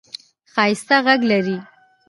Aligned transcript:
ښایسته 0.53 0.97
ږغ 1.05 1.21
لرې! 1.29 1.57